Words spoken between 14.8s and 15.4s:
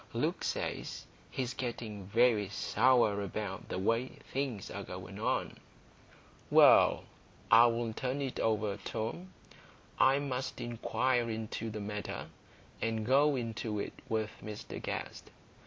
Guest.